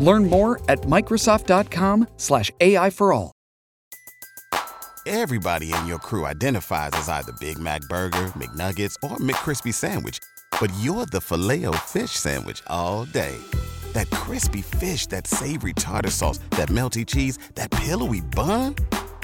[0.00, 3.32] Learn more at Microsoft.com/slash AI for all.
[5.06, 10.18] Everybody in your crew identifies as either Big Mac Burger, McNuggets, or McCrispy Sandwich.
[10.60, 13.36] But you're the filet fish Sandwich all day.
[13.92, 18.74] That crispy fish, that savory tartar sauce, that melty cheese, that pillowy bun.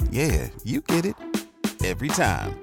[0.09, 1.15] Yeah, you get it.
[1.83, 2.62] Every time.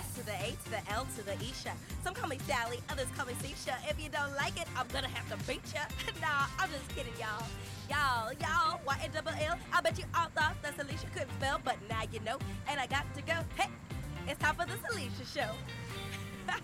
[0.00, 1.72] S to the A to the L to the Isha.
[2.02, 3.74] Some call me Sally, others call me Sisha.
[3.88, 5.82] If you don't like it, I'm gonna have to beat ya.
[6.22, 7.44] nah, I'm just kidding, y'all.
[7.88, 9.58] Y'all, y'all, Y N double L.
[9.72, 12.38] I bet you all thought that Salisha couldn't spell, but now you know.
[12.68, 13.34] And I got to go.
[13.56, 13.68] Hey,
[14.26, 15.50] it's time for the Salisha Show.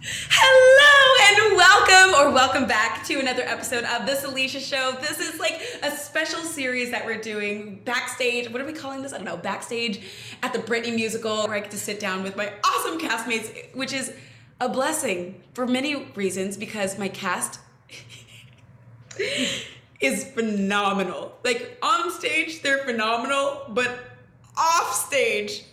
[0.00, 0.87] Hello
[1.30, 4.96] and welcome or welcome back to another episode of This Alicia Show.
[5.02, 8.48] This is like a special series that we're doing backstage.
[8.48, 9.12] What are we calling this?
[9.12, 9.36] I don't know.
[9.36, 10.00] Backstage
[10.42, 13.92] at the Britney musical, where I get to sit down with my awesome castmates, which
[13.92, 14.14] is
[14.58, 17.60] a blessing for many reasons because my cast
[20.00, 21.36] is phenomenal.
[21.44, 23.98] Like on stage, they're phenomenal, but
[24.56, 25.64] off stage,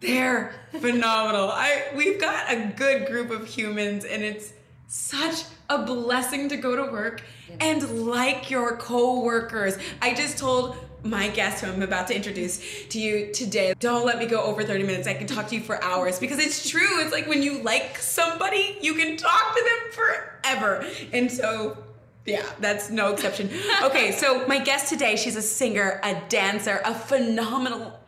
[0.00, 1.50] they're phenomenal.
[1.50, 4.52] I we've got a good group of humans and it's
[4.88, 7.22] such a blessing to go to work
[7.60, 9.78] and like your co-workers.
[10.00, 14.18] I just told my guest who I'm about to introduce to you today, don't let
[14.18, 15.06] me go over 30 minutes.
[15.06, 17.00] I can talk to you for hours because it's true.
[17.00, 20.86] It's like when you like somebody, you can talk to them forever.
[21.12, 21.78] And so
[22.24, 23.50] yeah, that's no exception.
[23.82, 28.00] Okay, so my guest today, she's a singer, a dancer, a phenomenal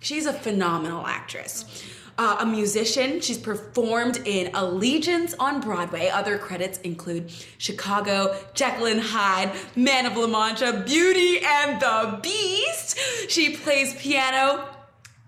[0.00, 1.64] She's a phenomenal actress.
[2.16, 3.20] Uh, a musician.
[3.20, 6.08] She's performed in Allegiance on Broadway.
[6.08, 12.98] Other credits include Chicago, and Hyde, Man of La Mancha, Beauty and the Beast.
[13.28, 14.68] She plays piano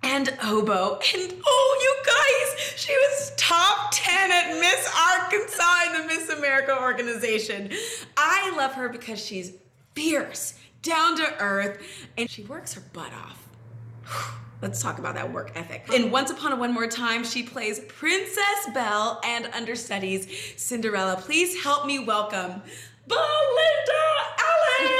[0.03, 0.99] and oboe.
[1.15, 6.77] And oh, you guys, she was top 10 at Miss Arkansas in the Miss America
[6.81, 7.71] organization.
[8.17, 9.53] I love her because she's
[9.95, 11.83] fierce, down to earth,
[12.17, 14.40] and she works her butt off.
[14.63, 15.87] Let's talk about that work ethic.
[15.95, 20.29] In Once Upon a One More Time, she plays Princess Belle and understudies
[20.59, 21.17] Cinderella.
[21.17, 22.61] Please help me welcome
[23.09, 24.05] Belinda
[24.39, 24.91] Allyn!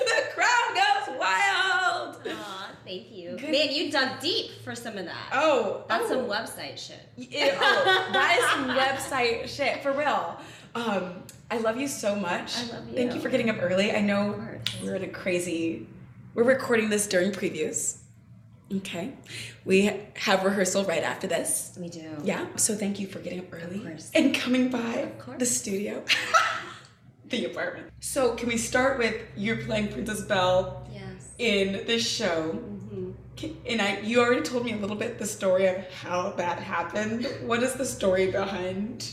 [0.06, 2.16] the crowd goes wild!
[2.26, 3.36] Aw, thank you.
[3.36, 3.50] Good.
[3.50, 5.28] Man, you dug deep for some of that.
[5.32, 6.08] Oh, That's oh.
[6.08, 7.06] some website shit.
[7.18, 10.40] Oh, that is some website shit for real.
[10.74, 12.56] Um, I love you so much.
[12.56, 12.94] I love you.
[12.94, 13.16] Thank you.
[13.16, 13.92] you for getting up early.
[13.92, 14.42] I know
[14.82, 15.86] we're at a crazy.
[16.34, 17.98] We're recording this during previews.
[18.72, 19.12] Okay,
[19.64, 21.76] we have rehearsal right after this.
[21.78, 22.16] We do.
[22.24, 24.10] Yeah, so thank you for getting up early course.
[24.14, 26.02] and coming by the studio,
[27.28, 27.90] the apartment.
[28.00, 31.28] So can we start with you're playing Princess Belle Yes.
[31.38, 32.52] in this show?
[32.54, 33.10] Mm-hmm.
[33.36, 36.58] Can- And I, you already told me a little bit the story of how that
[36.58, 37.26] happened.
[37.44, 39.12] What is the story behind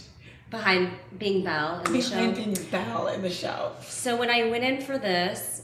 [0.50, 2.44] Behind being Belle in the behind show.
[2.44, 3.74] being Belle in the show?
[3.82, 5.64] So when I went in for this,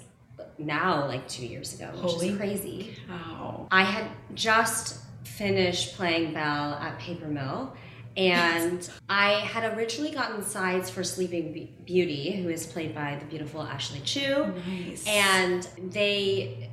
[0.59, 2.97] now like two years ago, which Holy is crazy.
[3.09, 3.67] Wow.
[3.71, 7.75] I had just finished playing Belle at Paper Mill.
[8.15, 13.61] And I had originally gotten sides for Sleeping Beauty, who is played by the beautiful
[13.61, 14.51] Ashley Chiu.
[14.67, 15.05] Nice.
[15.05, 16.71] And they,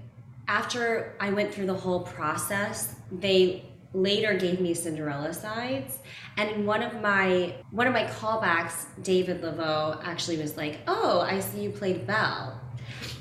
[0.48, 5.98] after I went through the whole process, they later gave me Cinderella sides.
[6.38, 11.20] And in one of my one of my callbacks, David Leveaux actually was like, "Oh,
[11.20, 12.60] I see you played Belle."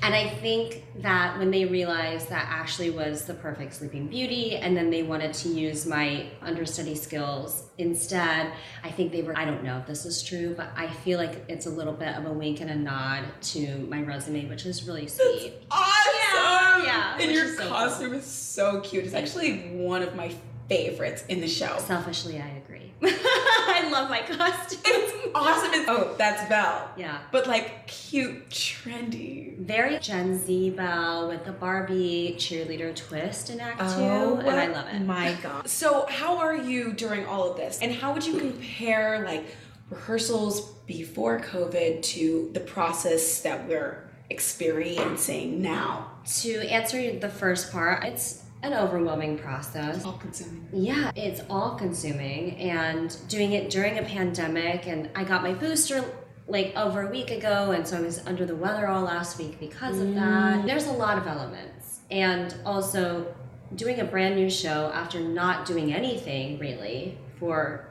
[0.03, 4.75] And I think that when they realized that Ashley was the perfect Sleeping Beauty, and
[4.75, 8.51] then they wanted to use my understudy skills instead,
[8.83, 11.45] I think they were, I don't know if this is true, but I feel like
[11.47, 13.23] it's a little bit of a wink and a nod
[13.53, 15.53] to my resume, which is really sweet.
[15.71, 16.83] awesome.
[16.85, 19.05] yeah, And your is so costume is so cute.
[19.05, 20.35] It's actually one of my
[20.67, 21.77] favorites in the show.
[21.79, 22.82] Selfishly, I agree.
[23.05, 24.79] I love my costume.
[24.85, 25.73] It's awesome.
[25.73, 26.89] It's, oh, that's Belle.
[26.97, 27.19] Yeah.
[27.31, 29.57] But like cute, trendy.
[29.57, 34.67] Very Gen Z Belle with the Barbie cheerleader twist in Act Oh, Two, and I
[34.67, 34.99] love it.
[35.01, 35.67] My God.
[35.67, 37.79] So, how are you during all of this?
[37.81, 39.45] And how would you compare like
[39.89, 46.11] rehearsals before COVID to the process that we're experiencing now?
[46.41, 50.03] To answer the first part, it's an overwhelming process.
[50.05, 50.67] All consuming.
[50.71, 56.03] Yeah, it's all consuming and doing it during a pandemic and I got my booster
[56.47, 59.59] like over a week ago and so I was under the weather all last week
[59.59, 60.61] because of that.
[60.61, 60.65] Mm.
[60.65, 61.99] There's a lot of elements.
[62.09, 63.35] And also
[63.75, 67.89] doing a brand new show after not doing anything really for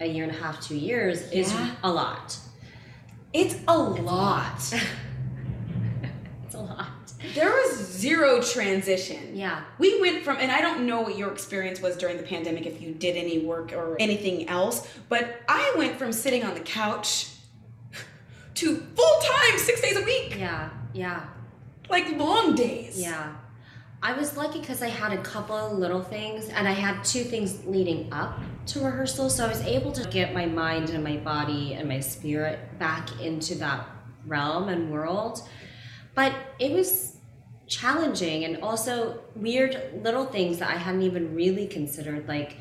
[0.00, 1.52] a year and a half, 2 years is
[1.82, 2.38] a lot.
[3.32, 4.56] It's a lot.
[4.62, 4.82] It's a lot.
[7.34, 9.36] There was zero transition.
[9.36, 9.62] Yeah.
[9.78, 12.80] We went from, and I don't know what your experience was during the pandemic, if
[12.80, 17.28] you did any work or anything else, but I went from sitting on the couch
[18.54, 20.70] to full time, six days a week, Yeah.
[20.92, 21.24] Yeah.
[21.88, 23.00] like long days.
[23.00, 23.34] Yeah.
[24.02, 27.24] I was lucky because I had a couple of little things and I had two
[27.24, 29.30] things leading up to rehearsal.
[29.30, 33.20] So I was able to get my mind and my body and my spirit back
[33.20, 33.86] into that
[34.26, 35.48] realm and world.
[36.16, 37.16] But it was
[37.68, 42.26] challenging and also weird little things that I hadn't even really considered.
[42.26, 42.56] Like,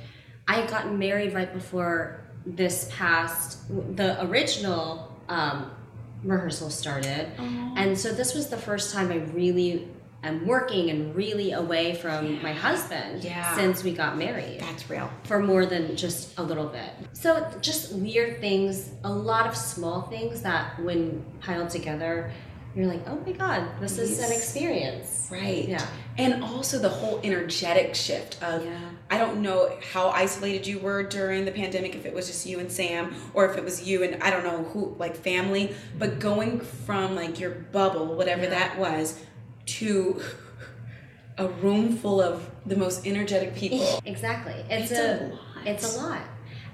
[0.48, 3.60] I had gotten married right before this past,
[3.96, 5.72] the original um,
[6.24, 7.32] rehearsal started.
[7.40, 9.88] And so this was the first time I really
[10.24, 13.56] am working and really away from my husband Yeah.
[13.56, 15.10] since we got married That's real.
[15.24, 16.90] for more than just a little bit.
[17.14, 22.32] So just weird things, a lot of small things that when piled together,
[22.76, 25.30] you're like, oh my god, this is an experience.
[25.32, 25.68] Right.
[25.68, 25.86] Yeah.
[26.18, 28.78] And also the whole energetic shift of Yeah.
[29.10, 32.60] I don't know how isolated you were during the pandemic, if it was just you
[32.60, 36.20] and Sam, or if it was you and I don't know who, like family, but
[36.20, 39.20] going from like your bubble, whatever that was,
[39.68, 40.22] to
[41.38, 44.02] a room full of the most energetic people.
[44.06, 44.54] Exactly.
[44.70, 45.68] It's, It's a, a lot.
[45.68, 46.22] it's a lot.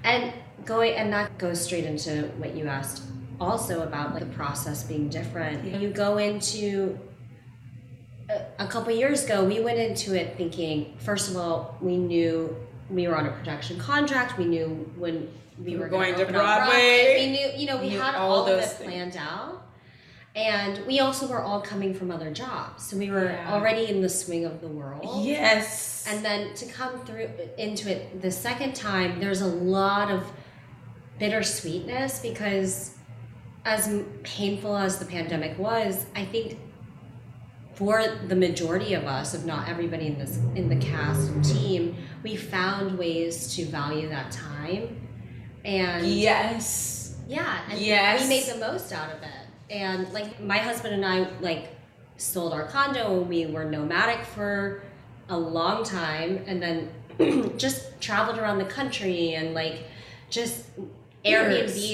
[0.04, 0.32] And
[0.64, 3.02] going and that goes straight into what you asked
[3.40, 5.64] also about like the process being different.
[5.80, 6.98] You go into
[8.30, 12.54] a, a couple years ago, we went into it thinking first of all, we knew
[12.90, 14.38] we were on a production contract.
[14.38, 17.16] We knew when we were going to on Broadway.
[17.26, 18.90] We knew, you know, we Knew had all all, of those it things.
[18.90, 19.58] planned out.
[20.34, 22.84] And we also were all coming from other jobs.
[22.86, 23.52] So we were Yeah.
[23.52, 25.24] already in the swing of the world.
[25.26, 26.06] Yes.
[26.08, 27.28] And then to come through
[27.58, 30.24] into it the second time, there's a lot of
[31.20, 32.91] bittersweetness because,
[33.64, 36.58] as painful as the pandemic was, I think
[37.74, 41.96] for the majority of us, if not everybody in this in the cast and team,
[42.22, 45.00] we found ways to value that time,
[45.64, 47.16] and yes.
[47.28, 48.22] yeah, and Yes.
[48.22, 49.28] we made the most out of it.
[49.70, 51.70] And like my husband and I like
[52.18, 54.82] sold our condo and we were nomadic for
[55.28, 59.84] a long time and then just traveled around the country and like
[60.30, 60.66] just
[61.24, 61.88] Years.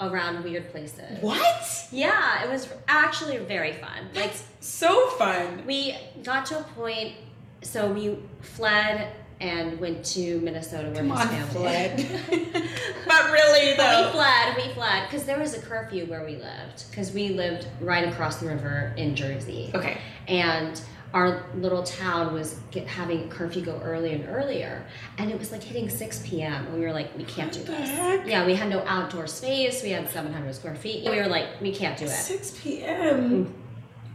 [0.00, 1.20] Around weird places.
[1.20, 1.88] What?
[1.90, 4.08] Yeah, it was actually very fun.
[4.14, 5.64] Like So fun.
[5.66, 7.14] we got to a point
[7.62, 12.06] so we fled and went to Minnesota where Come his family fled.
[13.06, 16.90] but really But we fled, we fled, because there was a curfew where we lived,
[16.90, 19.70] because we lived right across the river in Jersey.
[19.74, 19.98] Okay.
[20.26, 20.80] And
[21.14, 24.84] our little town was get, having curfew go earlier and earlier,
[25.16, 26.66] and it was like hitting 6 p.m.
[26.66, 27.88] And we were like, we can't do What the this.
[27.90, 28.26] heck?
[28.26, 29.82] Yeah, we had no outdoor space.
[29.82, 31.04] We had 700 square feet.
[31.06, 32.08] And We were like, we can't do it.
[32.10, 33.46] 6 p.m.
[33.46, 33.52] Mm.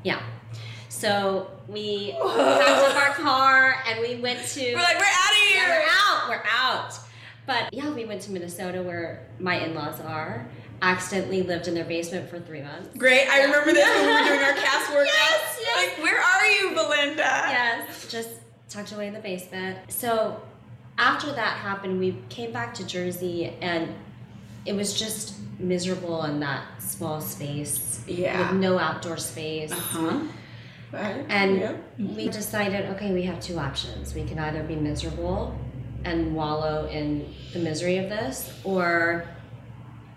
[0.04, 0.22] Yeah.
[0.90, 4.74] So we packed up our car and we went to.
[4.74, 5.68] We're like, we're out of Yeah, here.
[5.68, 6.30] we're out.
[6.30, 6.94] We're out.
[7.46, 10.48] But yeah, we went to Minnesota where my in-laws are.
[10.82, 12.98] Accidentally lived in their basement for three months.
[12.98, 13.28] Great.
[13.30, 15.06] I remember this when we were doing our cast workouts.
[15.06, 15.98] Yes, yes.
[15.98, 17.24] Like, where are you, Belinda?
[17.24, 18.30] Yes, just
[18.70, 19.78] tucked away in the basement.
[19.90, 20.42] So
[20.98, 23.94] after that happened, we came back to Jersey and
[24.66, 28.52] it was just miserable in that small space Yeah.
[28.52, 29.72] with no outdoor space.
[29.72, 30.20] Uh-huh.
[30.92, 31.26] Right.
[31.30, 34.14] And we decided, okay, we have two options.
[34.14, 35.58] We can either be miserable
[36.06, 39.26] and wallow in the misery of this, or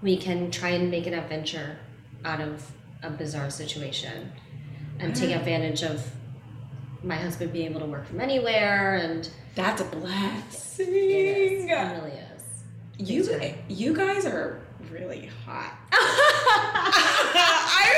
[0.07, 1.77] we can try and make an adventure
[2.25, 2.71] out of
[3.03, 4.31] a bizarre situation
[5.01, 5.37] and take mm.
[5.37, 6.09] advantage of
[7.03, 10.87] my husband being able to work from anywhere and That's a blessing.
[10.87, 11.65] it is.
[11.65, 12.45] It really is.
[12.99, 13.55] You, time.
[13.69, 14.61] you guys are
[14.93, 15.77] really hot.
[17.69, 17.93] I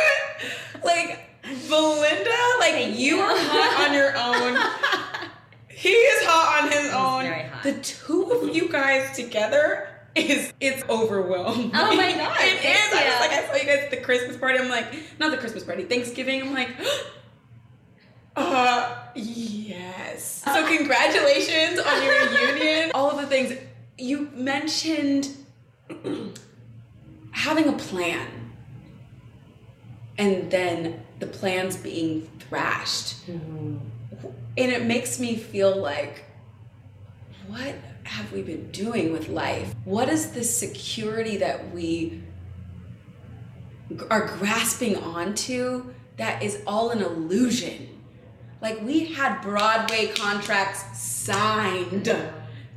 [0.83, 1.21] like
[1.69, 2.31] Belinda.
[2.59, 4.59] Like you are hot on your own.
[5.69, 7.23] He is hot on his own.
[7.23, 7.62] very hot.
[7.62, 11.70] The two of you guys together is it's overwhelming.
[11.75, 12.92] Oh my God, it is.
[12.92, 14.58] I was like, I saw you guys at the Christmas party.
[14.58, 16.42] I'm like, not the Christmas party, Thanksgiving.
[16.42, 16.70] I'm like.
[18.40, 20.44] Uh, yes.
[20.44, 22.92] So congratulations on your union.
[22.94, 23.52] All of the things
[23.98, 25.37] you mentioned
[27.32, 28.28] having a plan
[30.18, 33.28] and then the plans being thrashed.
[33.28, 33.80] And
[34.56, 36.25] it makes me feel like,
[37.46, 37.75] what
[38.09, 39.75] have we been doing with life?
[39.85, 42.23] What is the security that we
[44.11, 47.88] are grasping onto that is all an illusion?
[48.61, 52.09] Like we had Broadway contracts signed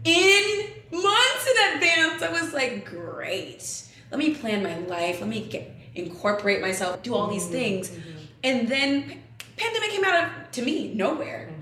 [0.04, 2.22] in months in advance.
[2.22, 3.88] I was like, great.
[4.12, 5.22] Let me plan my life.
[5.22, 7.52] Let me get, incorporate myself, do all these mm-hmm.
[7.54, 7.90] things.
[7.90, 8.20] Mm-hmm.
[8.44, 9.22] And then
[9.56, 11.50] pandemic came out of, to me, nowhere.
[11.52, 11.61] Mm-hmm.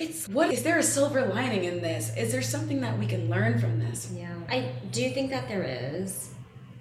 [0.00, 2.16] It's what is there a silver lining in this?
[2.16, 4.10] Is there something that we can learn from this?
[4.14, 4.32] Yeah.
[4.48, 6.30] I do think that there is.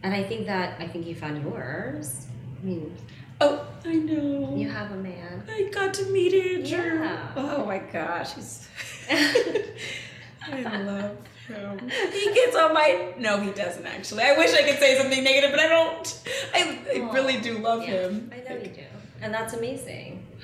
[0.03, 2.27] And I think that I think you found yours.
[2.61, 2.95] I mean,
[3.41, 4.53] Oh, I know.
[4.55, 5.43] you have a man.
[5.49, 6.99] I got to meet Andrew.
[6.99, 7.31] Yeah.
[7.35, 8.67] Oh my gosh, he's.
[9.09, 11.79] I love him.
[12.13, 13.13] He gets on my.
[13.17, 14.23] No, he doesn't actually.
[14.23, 16.21] I wish I could say something negative, but I don't.
[16.53, 18.31] I, I really do love Yeah, him.
[18.33, 18.83] I know you do.
[19.21, 20.25] And that's amazing.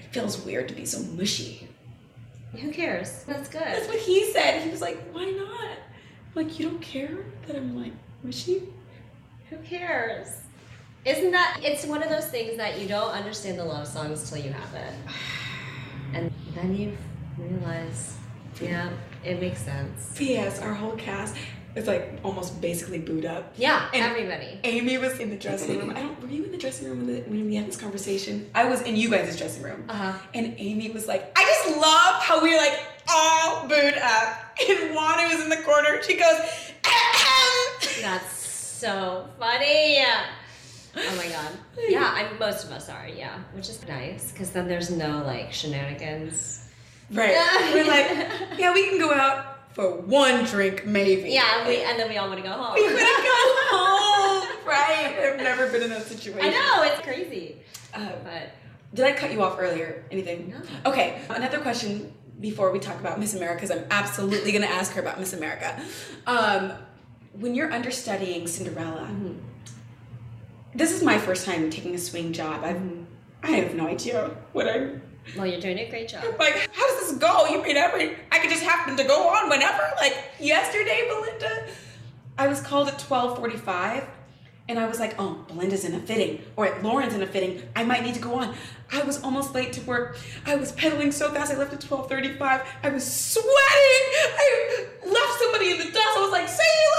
[0.00, 1.68] It feels weird to be so mushy.
[2.60, 3.24] Who cares?
[3.24, 3.62] That's good.
[3.62, 4.62] That's what he said.
[4.62, 5.78] He was like, "Why not?"
[6.36, 7.92] I'm like, you don't care that I'm like
[8.22, 8.62] mushy.
[9.50, 10.28] Who cares?
[11.04, 14.38] Isn't that it's one of those things that you don't understand the love songs till
[14.38, 14.92] you have it.
[16.12, 16.96] And then you
[17.36, 18.16] realize,
[18.60, 18.88] yeah,
[19.24, 20.12] it makes sense.
[20.14, 20.60] P.S.
[20.60, 21.34] Our whole cast
[21.74, 23.52] is like almost basically booed up.
[23.56, 24.60] Yeah, And- everybody.
[24.64, 25.90] Amy was in the dressing room.
[25.90, 26.20] I don't.
[26.22, 28.48] Were you in the dressing room when, the, when we had this conversation?
[28.54, 29.84] I was in you guys' dressing room.
[29.88, 30.12] Uh-huh.
[30.34, 32.78] And Amy was like, I just love how we're like
[33.08, 34.40] all booed up.
[34.68, 36.00] And Wanda was in the corner.
[36.02, 36.38] She goes,
[36.84, 39.98] "Ahem." That's so funny.
[40.96, 41.50] Oh my god.
[41.88, 43.38] Yeah, I'm most of us are, yeah.
[43.52, 46.68] Which is nice, because then there's no like shenanigans.
[47.10, 47.34] right.
[47.74, 48.08] We're like,
[48.58, 51.30] yeah, we can go out for one drink, maybe.
[51.30, 52.74] Yeah, we and then we all want to go home.
[52.74, 54.48] We wanna go home.
[54.66, 55.14] Right.
[55.20, 56.40] I've never been in that situation.
[56.42, 57.56] I know, it's crazy.
[57.92, 58.52] Uh, But
[58.94, 60.04] Did I cut you off earlier?
[60.10, 60.54] Anything?
[60.84, 60.90] No.
[60.90, 64.92] Okay, another question before we talk about Miss America, because I'm absolutely going to ask
[64.94, 65.80] her about Miss America.
[66.26, 66.72] Um,
[67.34, 69.08] when you're understudying Cinderella,
[70.74, 72.64] this is my first time taking a swing job.
[72.64, 72.80] I've,
[73.42, 75.02] I have no idea what I'm.
[75.36, 76.24] Well you're doing a great job.
[76.38, 77.46] Like, how does this go?
[77.46, 78.16] You mean every?
[78.30, 79.82] I could just happen to go on whenever.
[79.96, 81.66] Like yesterday, Belinda,
[82.38, 84.04] I was called at twelve forty-five,
[84.68, 87.62] and I was like, "Oh, Belinda's in a fitting, or Lauren's in a fitting.
[87.74, 88.54] I might need to go on."
[88.92, 90.18] I was almost late to work.
[90.46, 91.52] I was pedaling so fast.
[91.52, 92.62] I left at twelve thirty-five.
[92.82, 93.46] I was sweating.
[93.56, 96.16] I left somebody in the dust.
[96.16, 96.90] I was like, "See you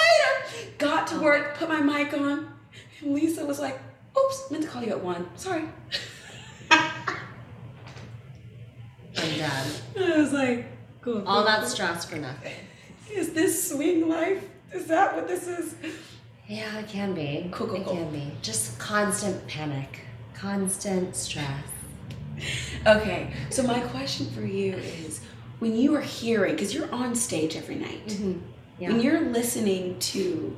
[0.64, 2.52] later." Got to work, put my mic on,
[3.02, 3.80] and Lisa was like,
[4.18, 5.30] "Oops, meant to call you at one.
[5.36, 5.64] Sorry."
[9.18, 9.68] I'm done.
[9.98, 10.66] I was like,
[11.02, 12.54] "Cool." All cool, that cool." stress for nothing.
[13.12, 14.44] Is this swing life?
[14.74, 15.76] Is that what this is?
[16.48, 17.50] Yeah, it can be.
[17.52, 17.96] Cool, cool, it cool.
[17.96, 18.32] can be.
[18.42, 20.02] Just constant panic,
[20.34, 21.64] constant stress.
[22.86, 25.22] Okay, so my question for you is
[25.60, 28.40] when you are hearing, because you're on stage every night, Mm-hmm.
[28.78, 28.90] Yeah.
[28.90, 30.56] when you're listening to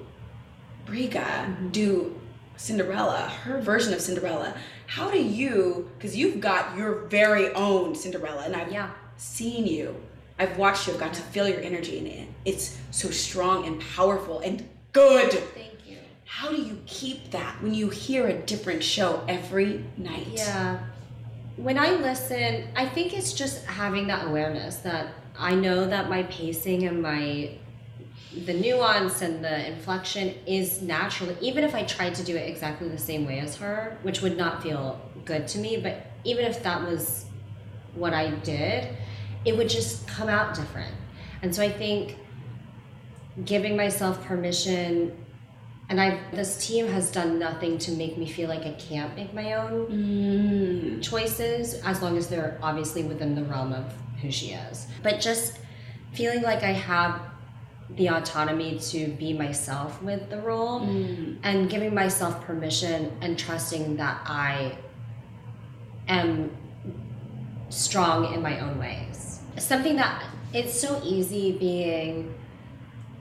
[0.86, 1.68] Briga Mm-hmm.
[1.70, 2.20] do
[2.58, 4.56] Cinderella, her version of Cinderella,
[4.88, 8.90] how do you, because you've got your very own Cinderella, and I've Yeah.
[9.18, 9.96] seen you,
[10.40, 12.28] I've watched you, I've got to feel your energy in it.
[12.46, 15.32] It's so strong and powerful and good.
[15.32, 15.98] Thank you.
[16.26, 20.28] How do you keep that when you hear a different show every night?
[20.34, 20.80] Yeah.
[21.58, 26.24] When I listen, I think it's just having that awareness that I know that my
[26.24, 27.52] pacing and my
[28.46, 32.88] the nuance and the inflection is naturally even if I tried to do it exactly
[32.90, 36.64] the same way as her, which would not feel good to me, but even if
[36.64, 37.26] that was
[37.96, 38.88] what I did,
[39.46, 40.94] it would just come out different.
[41.42, 42.18] And so I think
[43.46, 45.16] giving myself permission
[45.90, 49.34] and I this team has done nothing to make me feel like I can't make
[49.34, 51.02] my own Mm.
[51.02, 53.86] choices as long as they're obviously within the realm of
[54.22, 54.88] who she is.
[55.02, 55.60] But just
[56.12, 57.22] feeling like I have
[57.92, 61.38] the autonomy to be myself with the role mm.
[61.44, 64.78] and giving myself permission and trusting that I
[66.08, 66.56] am
[67.70, 69.40] strong in my own ways.
[69.58, 72.34] Something that it's so easy being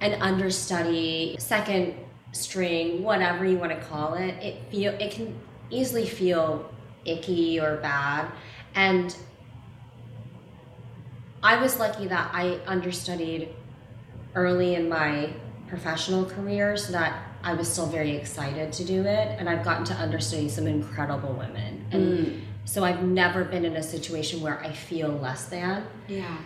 [0.01, 1.95] an understudy, second
[2.33, 4.35] string, whatever you want to call it.
[4.43, 5.39] It feel it can
[5.71, 6.71] easily feel
[7.05, 8.31] icky or bad.
[8.75, 9.17] And
[11.43, 13.49] I was lucky that I understudied
[14.37, 15.31] early in my
[15.67, 19.37] professional career so that I was still very excited to do it.
[19.39, 21.85] And I've gotten to understudy some incredible women.
[21.91, 22.41] And mm.
[22.65, 25.85] so I've never been in a situation where I feel less than.
[26.07, 26.37] Yeah.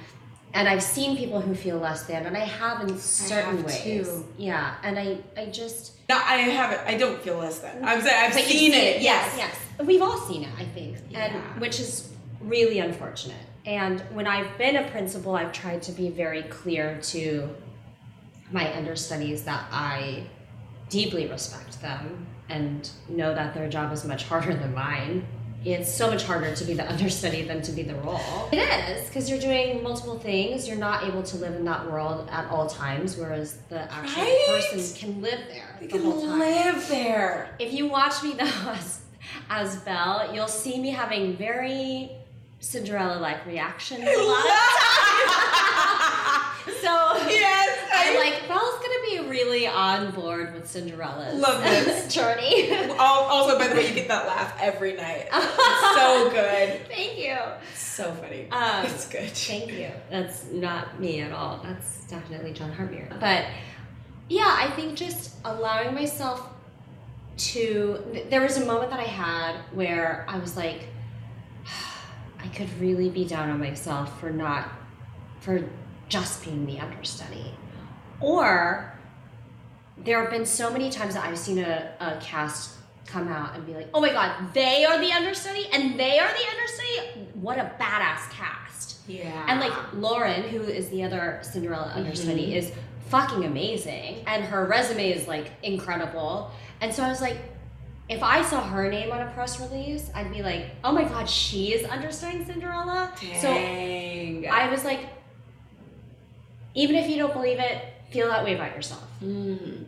[0.53, 3.83] and I've seen people who feel less than, and I have in certain have ways.
[3.83, 4.27] too.
[4.37, 6.87] Yeah, and I, I just No, I haven't.
[6.89, 7.85] I don't feel less than.
[7.85, 9.03] I'm saying I've you seen see it.
[9.03, 9.35] Yes.
[9.37, 9.87] yes, yes.
[9.87, 11.27] We've all seen it, I think, Yeah.
[11.27, 13.37] and which is really unfortunate.
[13.65, 17.49] And when I've been a principal, I've tried to be very clear to
[18.53, 20.25] my understudies that I
[20.89, 25.25] deeply respect them and know that their job is much harder than mine.
[25.65, 28.49] It's so much harder to be the understudy than to be the role.
[28.51, 28.57] It
[28.89, 30.67] is, because you're doing multiple things.
[30.67, 34.45] You're not able to live in that world at all times, whereas the actual Right?
[34.49, 37.55] person can live there You the can whole time live there.
[37.59, 39.01] if you watch me though as,
[39.51, 42.11] as Belle, you'll see me having very
[42.63, 44.51] Cinderella-like reactions a lot of
[45.31, 46.77] times.
[46.83, 46.93] so
[47.29, 47.50] Yes,
[48.03, 52.13] I'm like, Belle's gonna be really on board with Cinderella's Love this.
[52.15, 52.71] journey.
[52.99, 55.29] Also, by the way, you get that laugh every night.
[55.83, 56.87] It's so good.
[56.89, 57.37] Thank you.
[57.75, 58.49] So funny.
[58.51, 59.29] Um, it's good.
[59.31, 59.91] Thank you.
[60.11, 61.61] That's not me at all.
[61.63, 63.19] That's definitely Jon Hartmere.
[63.21, 63.47] But
[64.29, 66.49] yeah, I think just allowing myself
[67.39, 68.25] to.
[68.31, 70.83] There was a moment that I had where I was like,
[72.39, 74.69] I could really be down on myself for not,
[75.41, 75.65] for
[76.09, 77.55] just being the understudy.
[78.21, 78.93] Or
[79.99, 83.67] there have been so many times that I've seen a, a cast come out and
[83.67, 87.29] be like, oh my god, they are the understudy and they are the understudy?
[87.35, 88.99] What a badass cast.
[89.09, 89.45] Yeah.
[89.49, 91.99] And like Lauren, who is the other Cinderella mm-hmm.
[91.99, 92.73] understudy, is
[93.09, 94.23] fucking amazing.
[94.27, 96.51] And her resume is like incredible.
[96.81, 97.37] And so I was like,
[98.09, 101.29] if I saw her name on a press release, I'd be like, oh my god,
[101.29, 103.13] she is understudying Cinderella.
[103.41, 105.01] So I was like,
[106.75, 109.07] even if you don't believe it, feel that way about yourself.
[109.23, 109.85] Mm.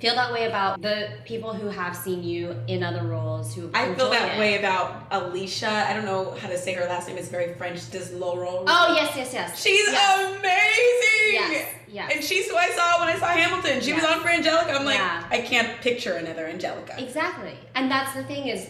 [0.00, 3.94] Feel that way about the people who have seen you in other roles who I
[3.94, 4.38] feel that it.
[4.38, 5.68] way about Alysha.
[5.68, 7.16] I don't know how to say her last name.
[7.16, 7.90] It's very French.
[7.90, 8.64] Does Laurel?
[8.66, 9.62] Oh yes, yes, yes.
[9.62, 10.28] She's yes.
[10.28, 11.32] amazing.
[11.32, 12.12] Yes, yes.
[12.14, 13.80] And she's who I saw when I saw Hamilton.
[13.80, 14.72] She was on for Angelica.
[14.72, 15.24] I'm like, Yeah.
[15.30, 16.96] I can't picture another Angelica.
[16.98, 17.56] Exactly.
[17.74, 18.68] And that's the thing is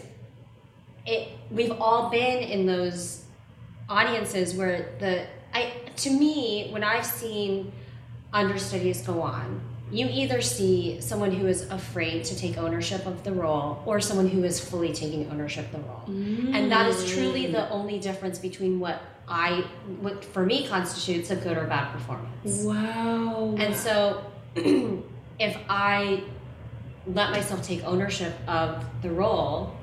[1.07, 3.25] it we've all been in those
[3.89, 7.73] audiences where the I to me when I've seen
[8.35, 13.33] understudies go on, you either see someone who is afraid to take ownership of the
[13.33, 16.05] role or someone who is fully taking ownership of the role.
[16.07, 17.71] And that is truly the mm.
[17.71, 19.65] only difference between what I
[20.01, 22.63] what for me constitutes a good or bad performance.
[22.65, 23.55] Wow.
[23.57, 24.25] And so,
[24.57, 26.25] if I
[27.07, 29.77] let myself take ownership of the role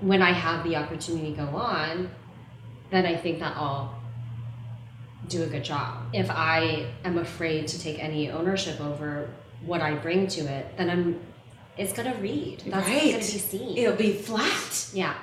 [0.00, 2.10] when I have the opportunity to go on,
[2.90, 3.93] then I think that I'll
[5.28, 5.98] do a good job.
[6.12, 9.30] If I am afraid to take any ownership over
[9.64, 11.20] what I bring to it, then I'm
[11.76, 12.62] it's gonna read.
[12.66, 13.02] That's right.
[13.02, 13.76] gonna be seen.
[13.76, 14.90] It'll be flat.
[14.92, 15.14] yeah,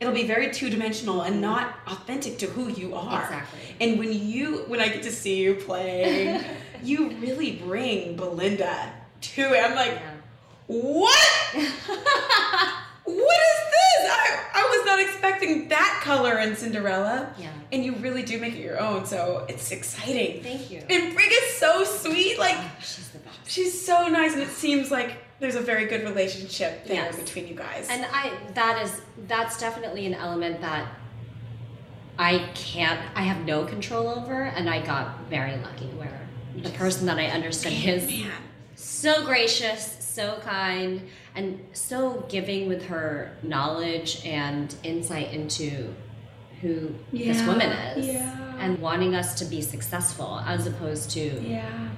[0.00, 3.24] It'll be very two dimensional and not authentic to who you are.
[3.24, 3.60] Exactly.
[3.80, 6.44] And when you, when I get to see you playing,
[6.84, 9.64] you really bring Belinda to it.
[9.64, 10.14] I'm like, yeah.
[10.68, 11.28] what?
[13.04, 13.26] what is this?
[13.26, 13.57] I, I
[14.78, 17.32] was not expecting that color in Cinderella.
[17.38, 17.50] Yeah.
[17.72, 20.42] And you really do make it your own, so it's exciting.
[20.42, 20.78] Thank you.
[20.88, 22.36] And Brig is so sweet.
[22.36, 23.38] Oh, like, Oh, she's the best.
[23.46, 27.16] she's so nice, and it seems like there's a very good relationship there Yes.
[27.16, 27.88] between you guys.
[27.90, 30.86] And I that is that's definitely an element that
[32.18, 36.20] I can't I have no control over and I got very lucky where
[36.56, 38.32] the person that I understood is man.
[38.78, 41.02] So gracious, so kind,
[41.34, 45.92] and so giving with her knowledge and insight into
[46.60, 48.56] who this woman is yeah.
[48.58, 51.88] and wanting us to be successful as opposed to Yeah.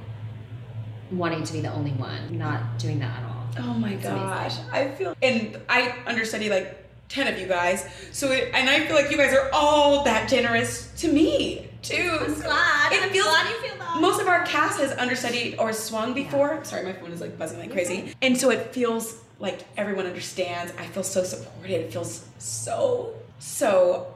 [1.10, 3.46] wanting to be the only one, not doing that at all.
[3.58, 4.58] Oh my It's gosh.
[4.58, 4.70] amazing.
[4.72, 6.76] I feel and I understudy like
[7.08, 7.86] 10 of you guys.
[8.12, 12.18] So it, and I feel like you guys are all that generous to me too.
[12.20, 12.92] I'm glad.
[12.92, 14.00] It I'm feels glad you feel that.
[14.00, 16.62] Most of our cast has understudied or swung before.
[16.64, 18.14] Sorry, my phone is like buzzing like crazy.
[18.22, 20.72] And so it feels like everyone understands.
[20.78, 21.72] I feel so supported.
[21.72, 24.14] It feels so so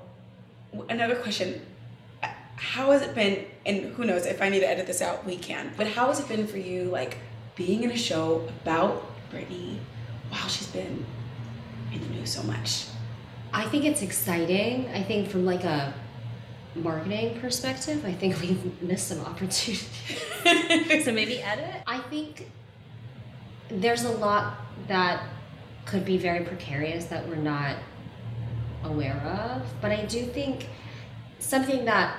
[0.89, 1.65] another question
[2.57, 5.37] how has it been and who knows if i need to edit this out we
[5.37, 7.19] can but how has it been for you like
[7.55, 9.79] being in a show about Britney
[10.29, 11.07] while she's been
[11.93, 12.87] in the news so much
[13.55, 14.89] I think it's exciting.
[14.89, 15.95] I think from like a
[16.75, 19.89] marketing perspective, I think we've missed some opportunities.
[21.05, 21.83] so maybe edit.
[21.87, 22.51] I think
[23.69, 24.59] there's a lot
[24.89, 25.29] that
[25.85, 27.77] could be very precarious that we're not
[28.83, 30.69] aware of, but I do think
[31.39, 32.19] something that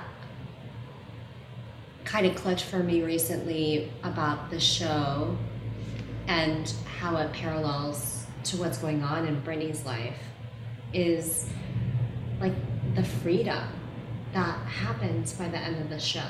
[2.03, 5.35] kind of clutched for me recently about the show
[6.27, 10.17] and how it parallels to what's going on in Britney's life
[10.93, 11.49] is
[12.39, 12.53] like
[12.95, 13.67] the freedom
[14.35, 16.27] that happens by the end of the show.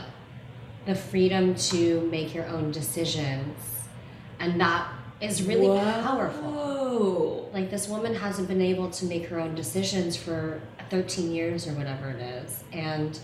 [0.85, 3.57] The freedom to make your own decisions.
[4.39, 4.87] And that
[5.19, 7.49] is really powerful.
[7.51, 11.73] Like this woman hasn't been able to make her own decisions for 13 years or
[11.73, 12.63] whatever it is.
[12.71, 13.19] And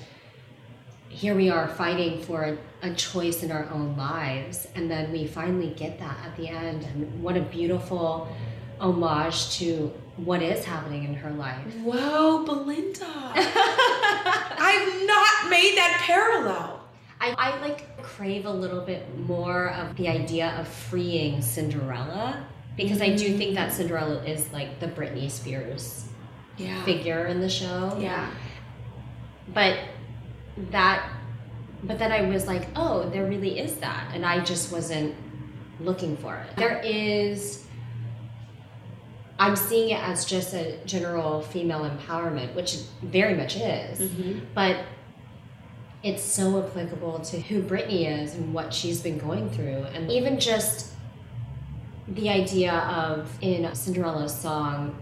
[1.10, 4.68] here we are fighting for a, a choice in our own lives.
[4.74, 6.86] And then we finally get that at the end.
[6.86, 8.36] And what a beautiful
[8.80, 9.94] homage to
[10.26, 11.66] what is happening in her life.
[11.84, 13.06] Whoa, Belinda.
[13.36, 16.82] I've not made that parallel.
[17.20, 23.02] I, I like crave a little bit more of the idea of freeing Cinderella because
[23.02, 23.38] I do mm-hmm.
[23.38, 26.08] think that Cinderella is like the Britney Spears
[26.58, 26.84] Yeah.
[26.84, 27.98] figure in the show.
[28.00, 28.30] Yeah.
[29.54, 29.80] But
[30.72, 31.10] that,
[31.84, 34.12] but then I was like, oh, there really is that.
[34.14, 35.16] And I just wasn't
[35.80, 36.56] looking for it.
[36.56, 37.66] There is,
[39.42, 44.00] I'm seeing it as just a general female empowerment, which it very much is.
[44.00, 44.40] Mm-hmm.
[44.54, 44.86] But
[46.04, 49.86] it's so applicable to who Britney is and what she's been going through.
[49.96, 50.94] And even just
[52.08, 54.96] the idea of in Cinderella's song,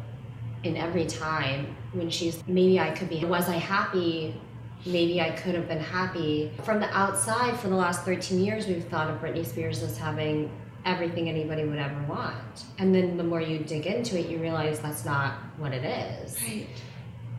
[0.64, 4.40] in every time, when she's maybe I could be, was I happy?
[4.86, 6.54] Maybe I could have been happy.
[6.64, 10.50] From the outside, for the last 13 years, we've thought of Britney Spears as having
[10.86, 12.64] everything anybody would ever want.
[12.78, 16.42] And then the more you dig into it, you realize that's not what it is.
[16.42, 16.68] Right.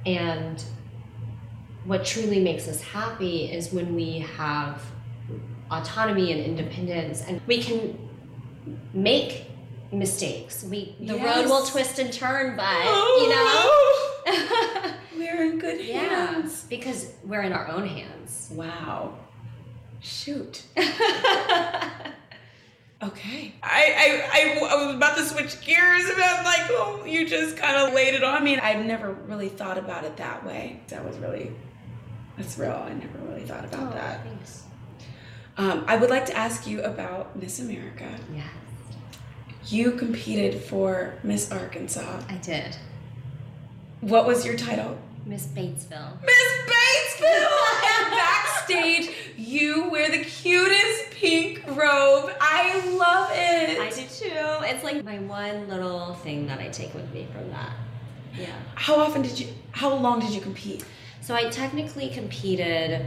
[0.06, 0.62] And
[1.84, 4.82] what truly makes us happy is when we have
[5.70, 7.96] autonomy and independence and we can
[8.92, 9.46] make
[9.92, 10.62] mistakes.
[10.64, 13.18] We the road will twist and turn, but Oh,
[14.32, 16.26] you know We're in good Yeah.
[16.32, 16.64] hands.
[16.68, 18.50] Because we're in our own hands.
[18.52, 19.18] Wow.
[20.00, 20.62] Shoot.
[23.02, 23.54] Okay.
[23.62, 27.76] I, I, I, I was about to switch gears about like, oh, you just kind
[27.76, 28.52] of laid it on me.
[28.52, 30.80] mean, I've never really thought about it that way.
[30.88, 31.50] That was really,
[32.36, 32.72] that's real.
[32.72, 34.22] I never really thought about that.
[34.24, 34.64] Thanks.
[35.56, 38.08] Um, I would like to ask you about Miss America.
[38.34, 38.44] Yes,
[39.68, 42.20] You competed for Miss Arkansas.
[42.28, 42.76] I did.
[44.00, 44.98] What was your title?
[45.26, 46.22] Miss Batesville.
[46.22, 47.80] Miss Batesville!
[48.00, 52.32] and backstage, you wear the cutest pink robe.
[52.40, 53.78] I love it.
[53.78, 54.64] I do too.
[54.66, 57.72] It's like my one little thing that I take with me from that.
[58.38, 58.46] Yeah.
[58.74, 60.84] How often did you, how long did you compete?
[61.20, 63.04] So I technically competed.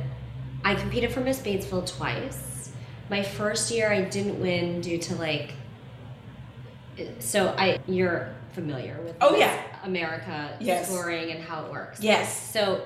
[0.63, 2.71] I competed for Miss Batesville twice.
[3.09, 5.53] My first year, I didn't win due to like.
[7.19, 9.59] So I, you're familiar with Oh, yeah.
[9.83, 10.87] America Yes.
[10.87, 11.99] scoring and how it works.
[12.01, 12.51] Yes.
[12.51, 12.81] So,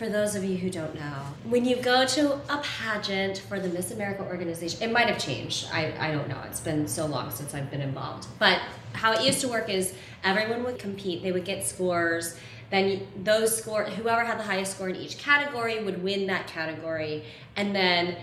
[0.00, 3.68] for those of you who don't know, when you go to a pageant for the
[3.68, 5.68] Miss America organization, it might have changed.
[5.70, 6.40] I, I don't know.
[6.46, 8.26] It's been so long since I've been involved.
[8.38, 8.62] But
[8.94, 9.92] how it used to work is
[10.24, 12.34] everyone would compete, they would get scores.
[12.70, 17.24] Then those score, whoever had the highest score in each category would win that category.
[17.54, 18.16] And then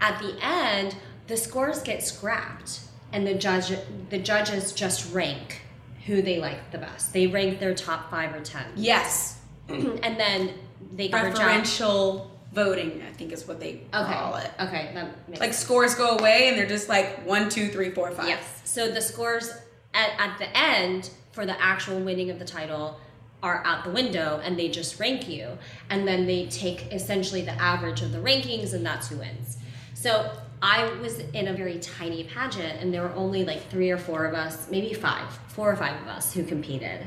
[0.00, 0.96] at the end,
[1.28, 2.80] the scores get scrapped,
[3.12, 3.72] and the judge,
[4.10, 5.60] the judges just rank
[6.04, 7.12] who they like the best.
[7.12, 9.38] They rank their top five or ten Yes.
[9.68, 10.54] and then
[10.94, 14.12] they Preferential voting, I think is what they Okay.
[14.12, 14.50] call it.
[14.60, 14.94] Okay.
[15.40, 18.28] Like scores go away and they're just like one, two, three, four, five.
[18.28, 18.60] yes.
[18.64, 19.50] So the scores
[19.94, 23.00] at, at the end for the actual winning of the title
[23.42, 25.58] are out the window, and they just rank you,
[25.90, 29.58] and then they take essentially the average of the rankings, and that's who wins.
[29.94, 30.30] So
[30.62, 34.26] I was in a very tiny pageant, and there were only like three or four
[34.26, 37.04] of us, maybe five, four or five of us who competed,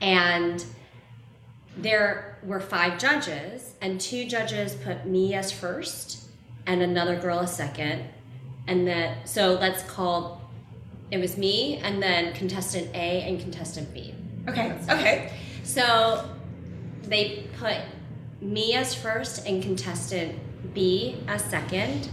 [0.00, 0.64] and
[1.78, 6.28] there were five judges, and two judges put me as first,
[6.66, 8.04] and another girl as second,
[8.66, 10.42] and then so let's call
[11.10, 14.14] it was me, and then contestant A and contestant B.
[14.48, 14.74] Okay.
[14.90, 15.32] Okay.
[15.62, 16.28] So
[17.02, 17.76] they put
[18.40, 20.38] me as first and contestant
[20.74, 22.10] B as second,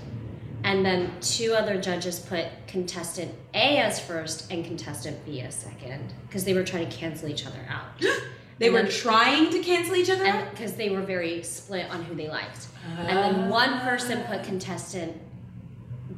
[0.64, 6.14] and then two other judges put contestant A as first and contestant B as second
[6.28, 8.02] because they were trying to cancel each other out.
[8.58, 10.52] They And were then- trying to cancel each other out?
[10.52, 12.68] because they were very split on who they liked.
[12.98, 13.50] And then ah.
[13.50, 15.22] one person put contestant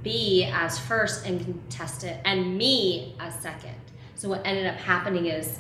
[0.04, 3.76] B as first and contestant and me as second.
[4.16, 5.60] So what ended up happening is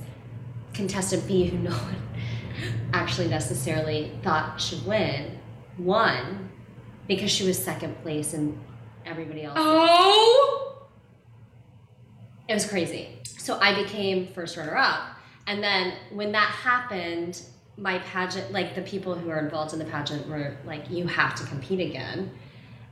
[0.74, 1.96] contestant B, who no one
[2.94, 5.40] actually necessarily thought should win,
[5.78, 6.50] won
[7.08, 8.60] because she was second place and
[9.06, 9.58] everybody else.
[9.60, 10.88] Oh!
[12.48, 13.20] It was crazy.
[13.38, 15.16] So I became first runner up.
[15.48, 17.42] And then when that happened,
[17.78, 21.36] my pageant, like the people who were involved in the pageant were like, you have
[21.36, 22.32] to compete again.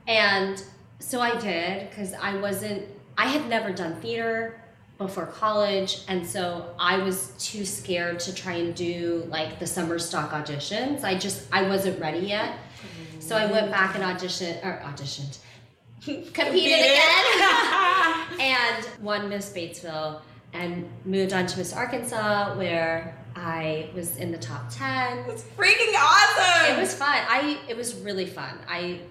[0.08, 0.64] And
[1.00, 2.88] so I did because I wasn't,
[3.18, 4.62] I had never done theater.
[4.98, 10.00] before college and so i was too scared to try and do like the summer
[10.00, 11.04] stock auditions.
[11.04, 12.52] I just i wasn't ready yet.
[13.20, 15.36] So i went back and auditioned or auditioned.
[16.34, 16.80] Competed.
[16.80, 17.26] again.
[18.40, 20.22] And won miss batesville
[20.56, 25.94] and moved on to miss arkansas where i was in the top 10 It's freaking
[25.98, 26.76] awesome.
[26.76, 27.18] it was fun.
[27.30, 28.58] I it was really fun.
[28.68, 29.02] I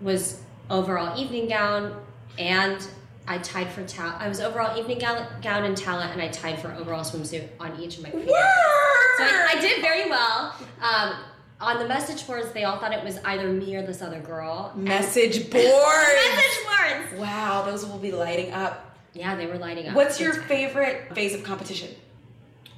[0.00, 2.00] was overall evening gown
[2.38, 2.84] and
[3.28, 4.20] I tied for talent.
[4.20, 7.78] I was overall evening gown, gown and talent, and I tied for overall swimsuit on
[7.80, 8.10] each of my.
[8.10, 8.24] Word!
[8.26, 10.56] So I, I did very well.
[10.82, 11.14] Um,
[11.60, 14.72] on the message boards, they all thought it was either me or this other girl.
[14.74, 15.64] Message boards.
[16.34, 17.20] message boards.
[17.20, 18.91] Wow, those will be lighting up.
[19.14, 19.94] Yeah, they were lighting up.
[19.94, 21.90] What's your favorite phase of competition?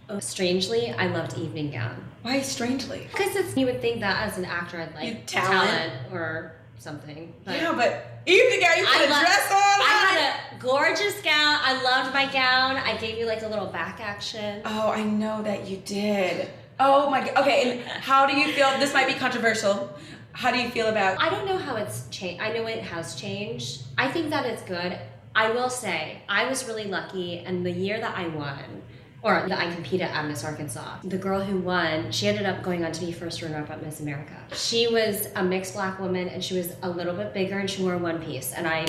[0.08, 2.04] Oh, strangely, I loved evening gown.
[2.22, 3.06] Why strangely?
[3.12, 5.92] Because it's you would think that as an actor I'd like You- talent.
[6.12, 7.32] or something.
[7.44, 9.80] But yeah, but evening gown, you put I a lo- dress on.
[9.80, 11.58] I had a gorgeous gown.
[11.62, 12.76] I loved my gown.
[12.76, 14.60] I gave you like a little back action.
[14.64, 16.48] Oh, I know that you did.
[16.80, 17.36] Oh my god.
[17.38, 18.68] Okay, and how do you feel?
[18.78, 19.88] This might be controversial.
[20.32, 21.22] How do you feel about?
[21.22, 22.42] I don't know how it's changed.
[22.42, 23.82] I know it has changed.
[23.96, 24.98] I think that it's good.
[25.34, 28.82] I will say, I was really lucky, and the year that I won,
[29.22, 32.84] or that I competed at Miss Arkansas, the girl who won, she ended up going
[32.84, 34.36] on to be first runner-up at Miss America.
[34.52, 37.82] She was a mixed black woman, and she was a little bit bigger, and she
[37.82, 38.86] wore one piece, and I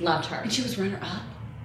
[0.00, 1.22] loved her And she was runner up.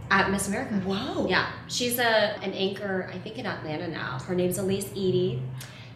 [0.09, 0.75] at Miss America.
[0.85, 1.27] Whoa.
[1.27, 4.19] Yeah, she's a an anchor, I think in Atlanta now.
[4.19, 5.41] Her name's Alyse Eady.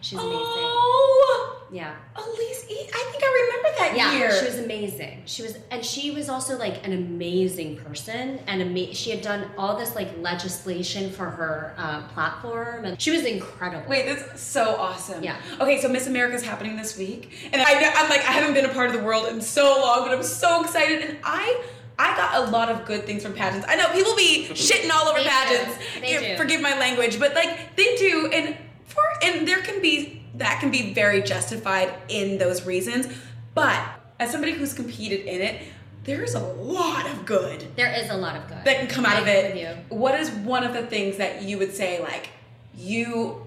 [0.02, 0.36] She's amazing.
[0.38, 1.35] Oh,
[1.70, 1.94] Yeah.
[2.16, 2.70] Alyse.
[2.70, 4.38] E- I think I remember that Yeah, year.
[4.38, 5.22] she was amazing.
[5.26, 9.50] She was, and she was also like an amazing person, and ama- she had done
[9.58, 13.88] all this like legislation for her uh, platform, and she was incredible.
[13.88, 15.22] Wait, that's so awesome.
[15.22, 15.36] Yeah.
[15.60, 18.72] Okay, so Miss America's happening this week, and I, I'm like I haven't been a
[18.72, 21.64] part of the world in so long, but I'm so excited, and I.
[21.98, 23.64] I got a lot of good things from pageants.
[23.66, 25.30] I know people be shitting all over They do.
[25.30, 25.78] pageants.
[25.98, 26.36] They Yeah, do.
[26.36, 30.70] Forgive my language, but like they do, and for and there can be that can
[30.70, 33.08] be very justified in those reasons.
[33.54, 33.82] But
[34.18, 35.62] as somebody who's competed in it,
[36.04, 39.16] there's a lot of good there is a lot of good that can come out
[39.16, 39.76] I of it.
[39.88, 42.28] What is one of the things that you would say like
[42.76, 43.46] you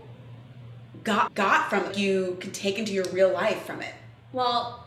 [1.04, 3.94] got got from it, you could take into your real life from it?
[4.34, 4.86] Well,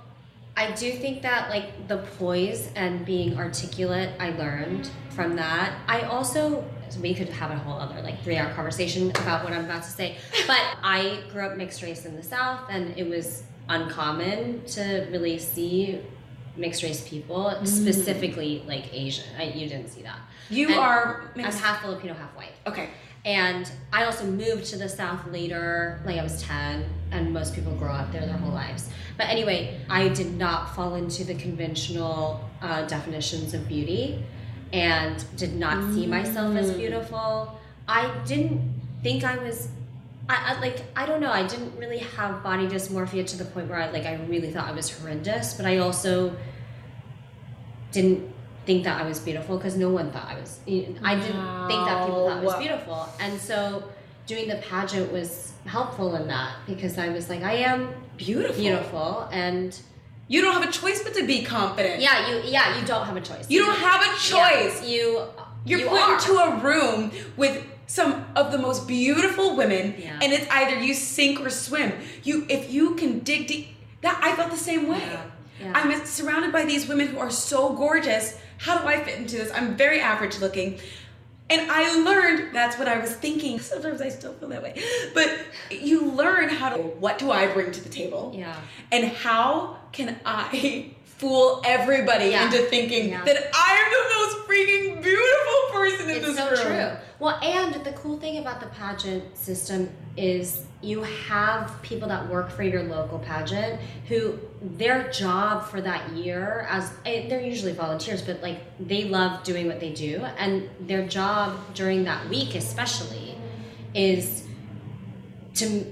[0.56, 5.72] I do think that like the poise and being articulate, I learned from that.
[5.88, 9.64] I also we could have a whole other like three hour conversation about what I'm
[9.64, 10.16] about to say.
[10.46, 15.38] But I grew up mixed race in the South, and it was uncommon to really
[15.38, 16.00] see
[16.56, 19.24] mixed race people, specifically like Asian.
[19.38, 20.18] I, you didn't see that.
[20.50, 22.52] You And are I'm half Filipino, half white.
[22.66, 22.90] Okay.
[23.24, 27.72] And I also moved to the South later, like I was 10, and most people
[27.76, 28.88] grow up there their whole lives.
[29.16, 34.24] But anyway, I did not fall into the conventional uh, definitions of beauty
[34.72, 36.78] and did not see myself as mm.
[36.78, 37.58] beautiful.
[37.86, 39.68] I didn't think I was.
[40.28, 43.68] I, I like I don't know I didn't really have body dysmorphia to the point
[43.68, 46.36] where I like I really thought I was horrendous but I also
[47.90, 48.32] didn't
[48.66, 50.60] think that I was beautiful because no one thought I was.
[50.66, 53.84] I didn't think that people thought I was beautiful, and so
[54.26, 58.56] doing the pageant was helpful in that because I was like, I am Beautiful.
[58.56, 59.78] beautiful, and
[60.28, 62.00] You don't have a choice but to be confident.
[62.00, 63.46] yeah, you yeah you don't have a choice.
[63.50, 64.82] You don't have a choice.
[64.82, 65.22] Yeah, you
[65.64, 66.14] You're you put are.
[66.14, 70.18] into a room with some of the most beautiful women, Yeah.
[70.22, 71.92] and it's either you sink or swim.
[72.22, 73.68] You, if you can dig deep,
[74.00, 74.98] that I felt the same way.
[74.98, 75.22] Yeah.
[75.60, 75.72] Yeah.
[75.74, 78.36] I'm surrounded by these women who are so gorgeous.
[78.58, 79.52] How do I fit into this?
[79.54, 80.80] I'm very average looking.
[81.52, 83.58] And I learned that's what I was thinking.
[83.60, 84.82] Sometimes I still feel that way.
[85.12, 85.38] But
[85.70, 88.32] you learn how to what do I bring to the table?
[88.34, 88.56] Yeah.
[88.90, 92.46] And how can I fool everybody Yeah.
[92.46, 93.24] into thinking Yeah.
[93.24, 96.66] that I'm the most freaking beautiful person in It's this so room?
[96.66, 96.90] true.
[97.20, 102.50] Well, and the cool thing about the pageant system is you have people that work
[102.50, 108.42] for your local pageant who their job for that year as they're usually volunteers but
[108.42, 113.36] like they love doing what they do and their job during that week especially
[113.94, 114.42] is
[115.54, 115.86] to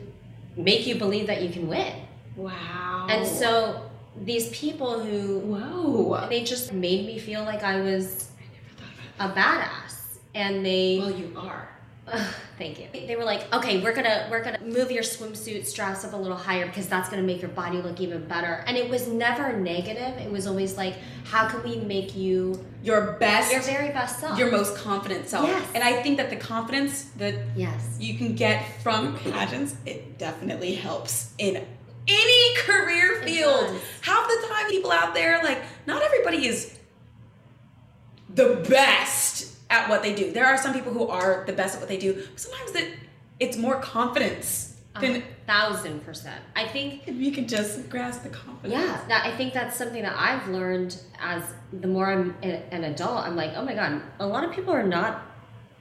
[0.56, 1.92] make you believe that you can win
[2.36, 3.06] Wow.
[3.08, 3.80] and so
[4.20, 6.26] these people who Whoa.
[6.28, 8.30] they just made me feel like I was
[9.18, 9.96] a badass.
[10.34, 11.68] And they Well, you are.
[12.12, 12.86] Ugh, thank you.
[12.92, 16.36] They were like, "Okay, we're to we're to move your swimsuit straps up a little
[16.36, 20.16] higher because that's to make your body look even better." And it was never negative.
[20.18, 24.38] It was always like, "How can we make you Your best, your very best self?"
[24.38, 25.46] your most confident self.
[25.46, 25.64] Yes.
[25.74, 27.96] And I think that the confidence that Yes.
[28.00, 31.64] you can get from pageants, it definitely helps in
[32.10, 33.80] any career field.
[34.02, 36.78] Half the time, people out there, like, not everybody is
[38.34, 40.32] the best at what they do.
[40.32, 42.14] There are some people who are the best at what they do.
[42.14, 42.94] But sometimes it,
[43.38, 46.42] it's more confidence than A thousand percent.
[46.56, 48.74] I think if you can just grasp the confidence.
[48.74, 51.42] Yeah, that, I think that's something that I've learned as
[51.72, 53.24] the more I'm an adult.
[53.24, 55.29] I'm like, oh my god, a lot of people are not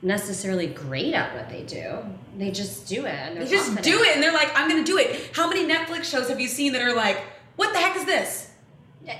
[0.01, 1.99] necessarily great at what they do.
[2.38, 3.13] They just do it.
[3.13, 3.85] And they're just confident.
[3.97, 5.31] do it and they're like, I'm gonna do it.
[5.35, 7.21] How many Netflix shows have you seen that are like,
[7.55, 8.51] what the heck is this?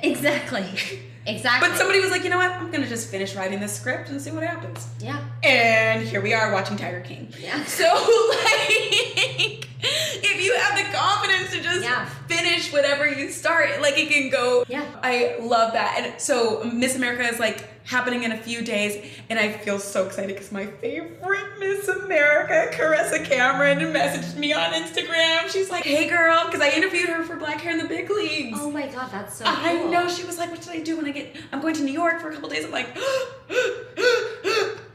[0.04, 0.66] Exactly.
[1.26, 1.70] Exactly.
[1.70, 2.50] But somebody was like, you know what?
[2.50, 4.88] I'm gonna just finish writing this script and see what happens.
[5.00, 5.24] Yeah.
[5.44, 7.32] And here we are watching Tiger King.
[7.40, 7.64] Yeah.
[7.66, 7.84] So
[8.46, 12.06] like if you have the confidence to just Yeah.
[12.28, 14.66] finish whatever you start, like it can go.
[14.68, 14.84] Yeah.
[15.02, 15.96] I love that.
[16.00, 20.06] And so Miss America is like happening in a few days, and I feel so
[20.06, 25.50] excited because my favorite Miss America, Caressa Cameron, messaged me on Instagram.
[25.50, 28.60] She's like, "Hey girl," because I interviewed her for Black Hair in the Big Leagues.
[28.62, 29.92] Oh my god, that's so I cool.
[29.92, 30.08] know.
[30.08, 31.36] She was like, "What should I do when I get?
[31.52, 33.02] I'm going to New York for a couple days." I'm like, "Be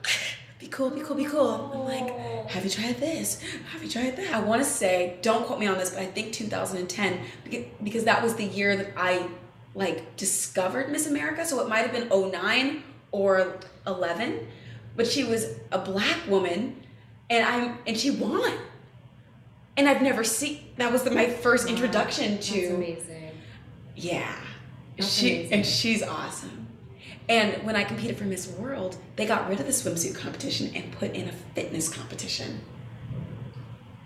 [0.75, 2.47] cool, be cool, be cool." I'm like, oh.
[2.49, 3.41] "Have you tried this?
[3.73, 6.07] Have you tried that?" I want to say, don't quote me on this, but I
[6.07, 7.21] think 2010
[7.83, 9.29] because that was the year that I
[9.75, 11.45] like discovered Miss America.
[11.47, 12.83] So it might have been 09
[13.13, 14.47] or 11,
[14.97, 16.83] but she was a black woman,
[17.31, 18.53] and I'm and she won.
[19.77, 20.61] And I've never seen.
[20.77, 22.67] That was the, my first introduction to.
[22.75, 23.33] Amazing.
[23.97, 24.37] Yeah.
[24.97, 25.53] That's she amazing.
[25.53, 26.63] and she's awesome.
[27.29, 30.93] And when I competed for Miss World, they got rid of the swimsuit competition and
[30.93, 32.61] put in a fitness competition.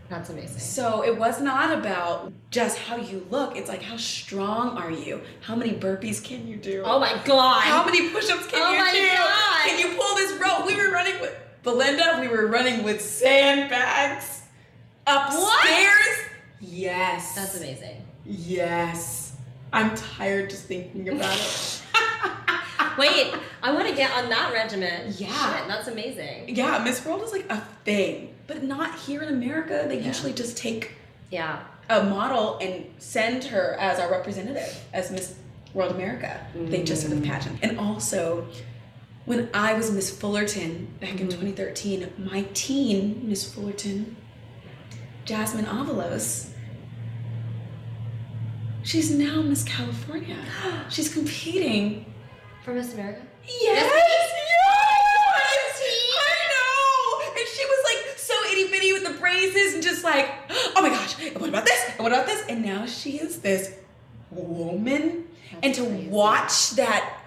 [0.09, 0.61] That's amazing.
[0.61, 3.57] So it was not about just how you look.
[3.57, 5.21] It's like how strong are you?
[5.43, 6.83] How many burpees can you do?
[6.85, 7.63] Oh my god.
[7.63, 8.65] How many push-ups can you do?
[8.65, 9.09] Oh you my do?
[9.17, 9.69] God.
[9.69, 10.67] Can you pull this rope?
[10.67, 12.19] We were running with Belinda.
[12.21, 14.43] We were running with sandbags
[15.07, 16.29] upstairs.
[16.61, 17.35] Yes.
[17.35, 18.03] That's amazing.
[18.25, 19.37] Yes.
[19.73, 21.75] I'm tired just thinking about it.
[22.99, 23.33] Wait,
[23.63, 25.15] I want to get on that regimen.
[25.17, 25.29] Yeah.
[25.29, 26.55] Shit, that's amazing.
[26.55, 29.85] yeah, Miss World is like a thing, but not here in America.
[29.89, 30.93] They usually just take
[31.31, 31.61] Yeah.
[31.89, 35.37] a model and send her as our representative as Miss
[35.75, 36.45] World America.
[36.55, 37.27] They just sort of mm.
[37.27, 37.59] pageant.
[37.63, 38.49] And also,
[39.27, 41.53] when I was Miss Fullerton back in mm-hmm.
[41.53, 44.17] 2013, my teen Miss Fullerton,
[45.25, 46.49] Jasmine Avalos,
[48.83, 50.37] she's now Miss California.
[50.89, 52.07] She's competing.
[52.69, 53.23] For Miss America?
[53.47, 54.33] Yes, yes,
[56.21, 57.41] I know.
[57.41, 60.29] And she was like so itty bitty with the braces and just like,
[60.77, 61.83] oh my gosh, and what about this?
[61.93, 62.45] And what about this?
[62.47, 63.75] And now she is this
[64.31, 65.29] woman.
[65.63, 67.21] and to watch that,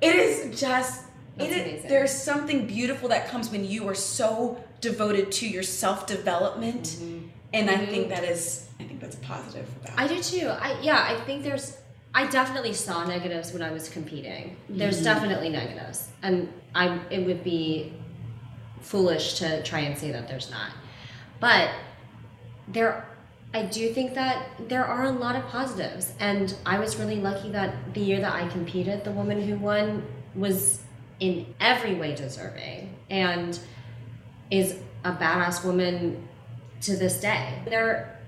[0.00, 1.04] it is just,
[1.36, 1.90] That's amazing.
[1.90, 6.84] there's something beautiful that comes when you are so devoted to your self development.
[6.84, 7.26] Mm-hmm.
[7.52, 7.84] And I mm-hmm.
[7.84, 10.48] think that is, I think that's positive about I do too.
[10.48, 11.76] I yeah, I think there's
[12.14, 14.56] I definitely saw negatives when I was competing.
[14.68, 15.04] There's Mm-hmm.
[15.04, 16.08] definitely negatives.
[16.22, 17.92] And I it would be
[18.80, 20.70] foolish to try and say that there's not.
[21.40, 21.70] But
[22.68, 23.06] there
[23.54, 27.50] I do think that there are a lot of positives and I was really lucky
[27.52, 30.80] that the year that I competed, the woman who won was
[31.20, 33.58] in every way deserving and
[34.50, 36.26] is a badass woman
[36.82, 37.60] to this day.
[37.66, 38.18] There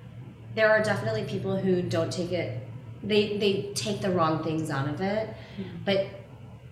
[0.55, 2.61] there are definitely people who don't take it
[3.07, 5.63] they they take the wrong things out of it hmm.
[5.85, 6.07] but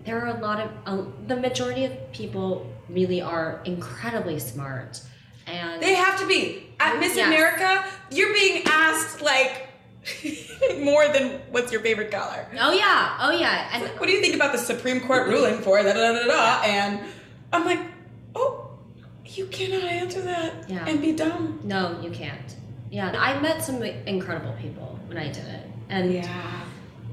[0.05, 5.01] there are a lot of the majority of people really are incredibly smart
[5.47, 6.69] and They have to be.
[6.79, 7.27] At Miss Yes.
[7.27, 9.67] America, you're being asked like
[10.79, 12.47] more than what's your favorite color.
[12.59, 15.81] oh yeah oh yeah and What do you think about the Supreme Court ruling for
[15.83, 16.61] da da da da da?
[16.63, 16.99] And
[17.53, 17.79] I'm like,
[18.35, 18.71] oh,
[19.25, 20.85] you cannot answer that Yeah.
[20.87, 21.59] and be dumb.
[21.63, 22.55] no you can't
[22.91, 26.61] yeah i met some incredible people when i did it and Yeah,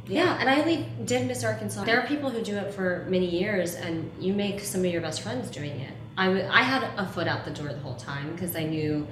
[0.06, 1.84] yeah and I only did Miss Arkansas.
[1.84, 5.00] There are people who do it for many years, and you make some of your
[5.02, 5.92] best friends doing it.
[6.16, 9.06] I, w- I had a foot out the door the whole time because I knew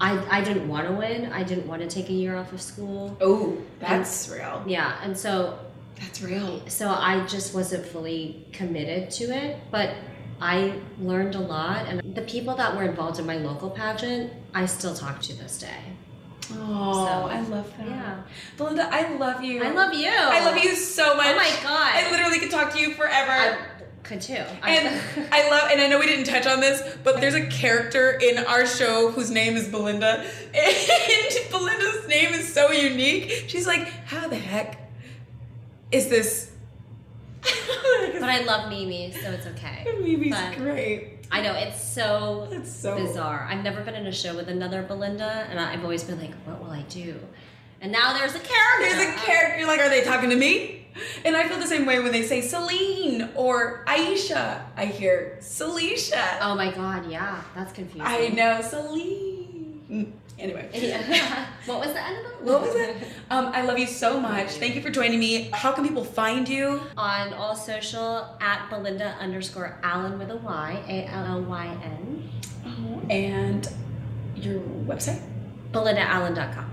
[0.00, 1.32] I, I didn't want to win.
[1.32, 3.16] I didn't want to take a year off of school.
[3.20, 4.62] Oh, that's real.
[4.66, 5.58] Yeah, and so
[5.98, 6.60] That's real.
[6.68, 9.94] so I just wasn't fully committed to it, but
[10.38, 14.66] I learned a lot, and the people that were involved in my local pageant, I
[14.66, 15.80] still talk to this day.
[16.52, 17.86] Oh, So, I love that.
[17.86, 18.22] Yeah,
[18.56, 19.62] Belinda, I love you.
[19.62, 20.10] I love you.
[20.10, 21.26] I love you so oh much.
[21.26, 21.92] Oh my God.
[21.94, 23.32] I literally could talk to you forever.
[23.32, 23.58] I
[24.02, 24.34] could too.
[24.34, 25.02] And
[25.32, 28.38] I love, and I know we didn't touch on this, but there's a character in
[28.38, 33.44] our show whose name is Belinda, and Belinda's name is so unique.
[33.48, 34.78] She's like, how the heck
[35.90, 36.52] is this?
[38.18, 39.84] But I love Mimi, so it's okay.
[40.00, 41.15] Mimi's But great.
[41.30, 43.46] I know it's so It's so bizarre.
[43.50, 46.62] I've never been in a show with another Belinda, and I've always been like, "What
[46.62, 47.14] will I do?"
[47.80, 48.96] And now there's a character.
[48.96, 49.58] There's a character.
[49.58, 50.86] You're like, are they talking to me?
[51.26, 54.62] And I feel the same way when they say Celine or Aisha.
[54.76, 56.38] I hear Salisha.
[56.40, 58.02] Oh my god, yeah, that's confusing.
[58.02, 60.14] I know Celine.
[60.38, 60.68] Anyway.
[60.74, 61.46] Yeah.
[61.64, 62.42] what was the end of it?
[62.42, 62.96] What was it?
[63.30, 64.50] Um, I love you so much.
[64.52, 65.48] Thank you for joining me.
[65.52, 66.80] How can people find you?
[66.96, 72.30] On all social at Belinda underscore Allyn with a Y, A L L Y N.
[73.10, 73.68] And
[74.36, 75.22] your website?
[75.72, 76.70] BelindaAllyn.com.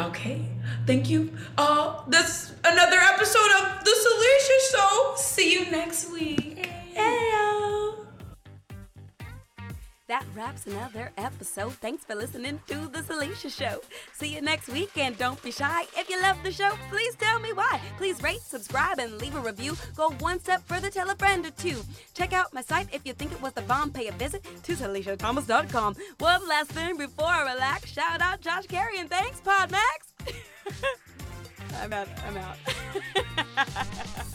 [0.00, 0.44] Okay.
[0.86, 1.32] Thank you.
[1.56, 5.12] Uh, that's another episode of The Salisha Show.
[5.16, 6.68] See you next week.
[6.94, 7.54] Heyo.
[10.08, 11.74] That wraps another episode.
[11.74, 13.82] Thanks for listening to The Salisha Show.
[14.14, 15.82] See you next week, and don't be shy.
[15.94, 17.78] If you love the show, please tell me why.
[17.98, 19.76] Please rate, subscribe, and leave a review.
[19.94, 21.82] Go one step further, tell a friend or two.
[22.14, 23.90] Check out my site if you think it was the bomb.
[23.92, 25.94] Pay a visit to SalishaThomas.com.
[26.16, 27.92] One last thing before I relax.
[27.92, 30.32] Shout out Josh Carey, and thanks, Podmax.
[31.82, 32.08] I'm out.
[32.26, 32.56] I'm out.